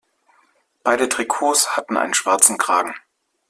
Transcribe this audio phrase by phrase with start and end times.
[0.83, 2.95] Beide Trikots hatten einen schwarzen Kragen.